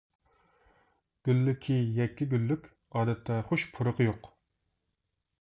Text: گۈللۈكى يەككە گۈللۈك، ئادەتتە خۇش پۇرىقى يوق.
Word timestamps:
گۈللۈكى 1.29 1.77
يەككە 1.99 2.27
گۈللۈك، 2.33 2.71
ئادەتتە 2.97 3.39
خۇش 3.53 3.69
پۇرىقى 3.77 4.09
يوق. 4.11 4.33